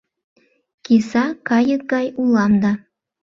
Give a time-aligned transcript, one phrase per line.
[0.85, 2.71] Киса кайык гай улам да